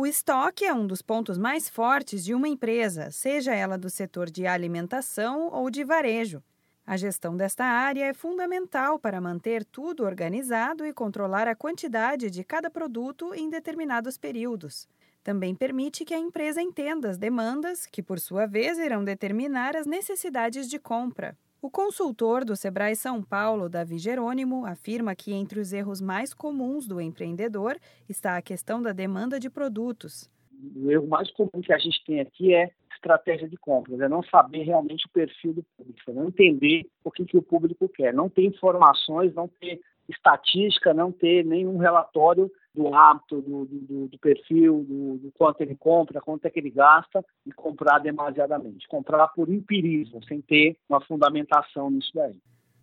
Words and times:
O 0.00 0.06
estoque 0.06 0.64
é 0.64 0.72
um 0.72 0.86
dos 0.86 1.02
pontos 1.02 1.36
mais 1.36 1.68
fortes 1.68 2.24
de 2.24 2.32
uma 2.32 2.48
empresa, 2.48 3.10
seja 3.10 3.54
ela 3.54 3.76
do 3.76 3.90
setor 3.90 4.30
de 4.30 4.46
alimentação 4.46 5.50
ou 5.52 5.68
de 5.68 5.84
varejo. 5.84 6.42
A 6.86 6.96
gestão 6.96 7.36
desta 7.36 7.66
área 7.66 8.06
é 8.06 8.14
fundamental 8.14 8.98
para 8.98 9.20
manter 9.20 9.62
tudo 9.62 10.06
organizado 10.06 10.86
e 10.86 10.94
controlar 10.94 11.46
a 11.46 11.54
quantidade 11.54 12.30
de 12.30 12.42
cada 12.42 12.70
produto 12.70 13.34
em 13.34 13.50
determinados 13.50 14.16
períodos. 14.16 14.88
Também 15.22 15.54
permite 15.54 16.02
que 16.02 16.14
a 16.14 16.18
empresa 16.18 16.62
entenda 16.62 17.10
as 17.10 17.18
demandas, 17.18 17.84
que 17.84 18.02
por 18.02 18.18
sua 18.18 18.46
vez 18.46 18.78
irão 18.78 19.04
determinar 19.04 19.76
as 19.76 19.84
necessidades 19.84 20.66
de 20.66 20.78
compra. 20.78 21.36
O 21.62 21.70
consultor 21.70 22.42
do 22.42 22.56
Sebrae 22.56 22.96
São 22.96 23.22
Paulo, 23.22 23.68
Davi 23.68 23.98
Jerônimo, 23.98 24.64
afirma 24.64 25.14
que 25.14 25.30
entre 25.30 25.60
os 25.60 25.74
erros 25.74 26.00
mais 26.00 26.32
comuns 26.32 26.86
do 26.86 26.98
empreendedor 26.98 27.76
está 28.08 28.38
a 28.38 28.42
questão 28.42 28.80
da 28.80 28.92
demanda 28.92 29.38
de 29.38 29.50
produtos. 29.50 30.30
O 30.74 30.90
erro 30.90 31.06
mais 31.06 31.30
comum 31.32 31.60
que 31.62 31.70
a 31.70 31.78
gente 31.78 32.02
tem 32.06 32.20
aqui 32.20 32.54
é 32.54 32.70
estratégia 33.00 33.48
de 33.48 33.56
compras, 33.56 34.00
é 34.00 34.08
não 34.08 34.22
saber 34.22 34.62
realmente 34.62 35.06
o 35.06 35.10
perfil 35.10 35.54
do 35.54 35.64
público, 35.76 36.10
é 36.10 36.12
não 36.12 36.28
entender 36.28 36.86
o 37.02 37.10
que, 37.10 37.24
que 37.24 37.36
o 37.36 37.42
público 37.42 37.88
quer, 37.88 38.12
não 38.12 38.28
ter 38.28 38.44
informações, 38.44 39.34
não 39.34 39.48
ter 39.48 39.80
estatística, 40.08 40.92
não 40.92 41.10
ter 41.10 41.44
nenhum 41.44 41.78
relatório 41.78 42.50
do 42.74 42.94
hábito, 42.94 43.40
do, 43.40 43.64
do, 43.64 44.08
do 44.08 44.18
perfil, 44.18 44.84
do, 44.86 45.18
do, 45.18 45.32
quanto 45.32 45.60
ele 45.60 45.74
compra, 45.74 46.20
quanto 46.20 46.44
é 46.44 46.50
que 46.50 46.60
ele 46.60 46.70
gasta 46.70 47.24
e 47.46 47.52
comprar 47.52 47.98
demasiadamente. 47.98 48.86
Comprar 48.88 49.28
por 49.28 49.48
empirismo, 49.48 50.22
sem 50.24 50.40
ter 50.40 50.76
uma 50.88 51.00
fundamentação 51.00 51.90
nisso 51.90 52.10
daí. 52.14 52.36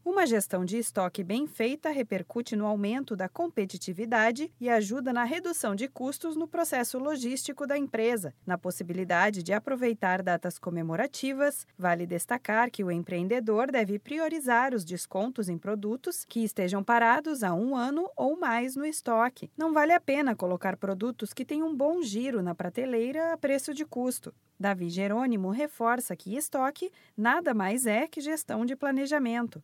Uma 0.09 0.25
gestão 0.25 0.63
de 0.63 0.77
estoque 0.77 1.21
bem 1.21 1.45
feita 1.45 1.89
repercute 1.89 2.55
no 2.55 2.65
aumento 2.65 3.13
da 3.13 3.27
competitividade 3.27 4.49
e 4.57 4.69
ajuda 4.69 5.11
na 5.11 5.25
redução 5.25 5.75
de 5.75 5.89
custos 5.89 6.37
no 6.37 6.47
processo 6.47 6.97
logístico 6.97 7.67
da 7.67 7.77
empresa, 7.77 8.33
na 8.45 8.57
possibilidade 8.57 9.43
de 9.43 9.51
aproveitar 9.51 10.23
datas 10.23 10.57
comemorativas. 10.57 11.67
Vale 11.77 12.07
destacar 12.07 12.71
que 12.71 12.85
o 12.85 12.89
empreendedor 12.89 13.69
deve 13.69 13.99
priorizar 13.99 14.73
os 14.73 14.85
descontos 14.85 15.49
em 15.49 15.57
produtos 15.57 16.23
que 16.23 16.41
estejam 16.41 16.81
parados 16.81 17.43
há 17.43 17.53
um 17.53 17.75
ano 17.75 18.09
ou 18.15 18.39
mais 18.39 18.77
no 18.77 18.85
estoque. 18.85 19.51
Não 19.57 19.73
vale 19.73 19.91
a 19.91 19.99
pena 19.99 20.37
colocar 20.37 20.77
produtos 20.77 21.33
que 21.33 21.43
têm 21.43 21.61
um 21.61 21.75
bom 21.75 22.01
giro 22.01 22.41
na 22.41 22.55
prateleira 22.55 23.33
a 23.33 23.37
preço 23.37 23.73
de 23.73 23.83
custo. 23.83 24.33
Davi 24.57 24.89
Jerônimo 24.89 25.49
reforça 25.49 26.15
que 26.15 26.37
estoque 26.37 26.89
nada 27.15 27.53
mais 27.53 27.85
é 27.85 28.07
que 28.07 28.21
gestão 28.21 28.65
de 28.65 28.73
planejamento. 28.73 29.61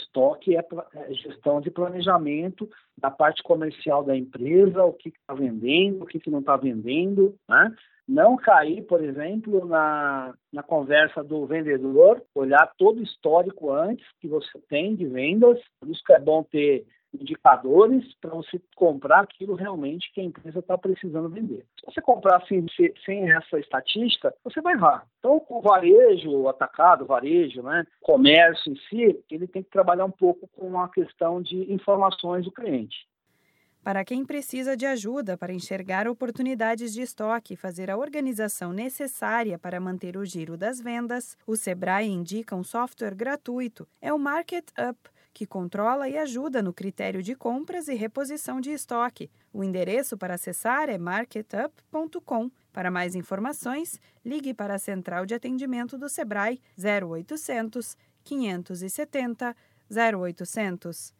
Estoque 0.00 0.56
é, 0.56 0.66
é 0.94 1.12
gestão 1.14 1.60
de 1.60 1.70
planejamento 1.70 2.68
da 2.96 3.10
parte 3.10 3.42
comercial 3.42 4.02
da 4.02 4.16
empresa, 4.16 4.84
o 4.84 4.92
que 4.92 5.10
está 5.10 5.34
vendendo, 5.34 6.02
o 6.02 6.06
que, 6.06 6.18
que 6.18 6.30
não 6.30 6.40
está 6.40 6.56
vendendo, 6.56 7.34
né? 7.48 7.74
Não 8.08 8.36
cair, 8.36 8.82
por 8.82 9.04
exemplo, 9.04 9.64
na, 9.66 10.34
na 10.52 10.64
conversa 10.64 11.22
do 11.22 11.46
vendedor, 11.46 12.20
olhar 12.34 12.72
todo 12.76 12.98
o 12.98 13.04
histórico 13.04 13.72
antes 13.72 14.04
que 14.20 14.26
você 14.26 14.58
tem 14.68 14.96
de 14.96 15.06
vendas, 15.06 15.60
por 15.78 15.88
isso 15.88 16.02
que 16.04 16.12
é 16.12 16.18
bom 16.18 16.42
ter 16.42 16.84
indicadores 17.14 18.14
para 18.20 18.30
você 18.30 18.60
comprar 18.74 19.20
aquilo 19.20 19.54
realmente 19.54 20.12
que 20.12 20.20
a 20.20 20.24
empresa 20.24 20.60
está 20.60 20.78
precisando 20.78 21.28
vender. 21.28 21.66
Se 21.78 21.86
você 21.86 22.00
comprar 22.00 22.36
assim, 22.36 22.66
sem 23.04 23.30
essa 23.30 23.58
estatística, 23.58 24.34
você 24.44 24.60
vai 24.60 24.74
errar. 24.74 25.06
Então, 25.18 25.42
o 25.48 25.60
varejo, 25.60 26.30
o 26.30 26.48
atacado, 26.48 27.04
o 27.04 27.06
varejo, 27.06 27.62
né, 27.62 27.84
comércio 28.00 28.72
em 28.72 28.76
si, 28.88 29.24
ele 29.30 29.46
tem 29.46 29.62
que 29.62 29.70
trabalhar 29.70 30.04
um 30.04 30.10
pouco 30.10 30.48
com 30.48 30.80
a 30.80 30.88
questão 30.88 31.42
de 31.42 31.72
informações 31.72 32.44
do 32.44 32.52
cliente. 32.52 33.09
Para 33.82 34.04
quem 34.04 34.26
precisa 34.26 34.76
de 34.76 34.84
ajuda 34.84 35.38
para 35.38 35.54
enxergar 35.54 36.06
oportunidades 36.06 36.92
de 36.92 37.00
estoque 37.00 37.54
e 37.54 37.56
fazer 37.56 37.90
a 37.90 37.96
organização 37.96 38.72
necessária 38.72 39.58
para 39.58 39.80
manter 39.80 40.18
o 40.18 40.24
giro 40.24 40.56
das 40.56 40.80
vendas, 40.80 41.36
o 41.46 41.56
Sebrae 41.56 42.08
indica 42.08 42.54
um 42.54 42.62
software 42.62 43.14
gratuito. 43.14 43.88
É 44.00 44.12
o 44.12 44.18
Market 44.18 44.68
Up 44.78 45.10
que 45.32 45.46
controla 45.46 46.08
e 46.08 46.18
ajuda 46.18 46.62
no 46.62 46.72
critério 46.72 47.22
de 47.22 47.34
compras 47.34 47.88
e 47.88 47.94
reposição 47.94 48.60
de 48.60 48.70
estoque. 48.70 49.30
O 49.52 49.62
endereço 49.64 50.16
para 50.16 50.34
acessar 50.34 50.88
é 50.88 50.98
marketup.com. 50.98 52.50
Para 52.72 52.90
mais 52.90 53.14
informações, 53.14 54.00
ligue 54.24 54.52
para 54.52 54.74
a 54.74 54.78
Central 54.78 55.26
de 55.26 55.34
Atendimento 55.34 55.96
do 55.96 56.08
Sebrae 56.08 56.60
0800 56.78 57.96
570 58.24 59.56
0800. 59.90 61.19